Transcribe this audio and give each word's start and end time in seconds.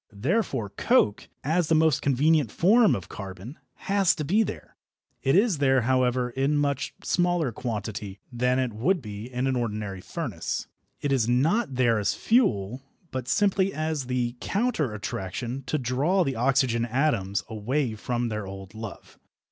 Therefore 0.11 0.71
coke, 0.71 1.29
as 1.43 1.67
the 1.67 1.75
most 1.75 2.01
convenient 2.01 2.51
form 2.51 2.95
of 2.95 3.07
carbon, 3.07 3.59
has 3.85 4.15
to 4.15 4.23
be 4.25 4.41
there. 4.41 4.75
It 5.21 5.35
is 5.35 5.59
there, 5.59 5.81
however, 5.81 6.31
in 6.31 6.57
much 6.57 6.95
smaller 7.03 7.51
quantity 7.51 8.19
than 8.31 8.57
it 8.57 8.73
would 8.73 8.99
be 8.99 9.31
in 9.31 9.45
an 9.45 9.55
ordinary 9.55 10.01
furnace. 10.01 10.65
It 11.01 11.11
is 11.11 11.29
not 11.29 11.75
there 11.75 11.99
as 11.99 12.15
fuel, 12.15 12.81
but 13.11 13.27
simply 13.27 13.71
as 13.75 14.07
the 14.07 14.35
"counter 14.39 14.91
attraction" 14.95 15.61
to 15.67 15.77
draw 15.77 16.23
the 16.23 16.35
oxygen 16.35 16.83
atoms 16.87 17.43
away 17.47 17.93
from 17.93 18.29
their 18.29 18.47
old 18.47 18.73
love. 18.73 19.19